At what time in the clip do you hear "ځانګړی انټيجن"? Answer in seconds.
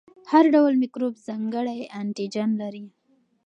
1.27-2.49